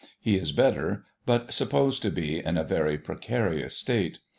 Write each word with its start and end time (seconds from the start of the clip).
He 0.19 0.35
is 0.35 0.51
better, 0.51 1.05
but 1.27 1.53
supposed 1.53 2.01
to 2.01 2.09
be 2.09 2.39
in 2.39 2.57
a 2.57 2.63
very 2.63 2.97
precarious 2.97 3.77
state. 3.77 4.17